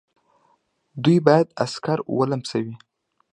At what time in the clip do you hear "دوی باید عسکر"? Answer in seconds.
1.03-1.99